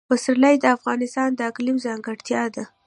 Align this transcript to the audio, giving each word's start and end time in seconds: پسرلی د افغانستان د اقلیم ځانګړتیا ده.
پسرلی 0.09 0.55
د 0.59 0.65
افغانستان 0.77 1.29
د 1.35 1.39
اقلیم 1.49 1.77
ځانګړتیا 1.85 2.43
ده. 2.55 2.63